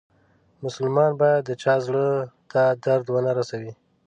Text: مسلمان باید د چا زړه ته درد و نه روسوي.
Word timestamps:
مسلمان 0.63 1.11
باید 1.21 1.41
د 1.45 1.51
چا 1.63 1.73
زړه 1.85 2.07
ته 2.51 2.61
درد 2.85 3.05
و 3.09 3.15
نه 3.25 3.31
روسوي. 3.37 3.73